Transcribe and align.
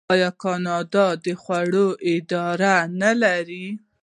آیا 0.13 0.29
کاناډا 0.41 1.05
د 1.23 1.27
خوړو 1.41 1.87
اداره 2.13 2.75
نلري؟ 3.01 3.67